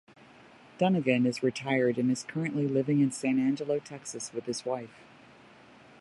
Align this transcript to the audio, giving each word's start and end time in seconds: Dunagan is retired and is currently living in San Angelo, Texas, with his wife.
Dunagan 0.79 1.27
is 1.27 1.43
retired 1.43 1.99
and 1.99 2.09
is 2.09 2.23
currently 2.23 2.67
living 2.67 3.01
in 3.01 3.11
San 3.11 3.37
Angelo, 3.39 3.77
Texas, 3.77 4.33
with 4.33 4.45
his 4.47 4.65
wife. 4.65 5.03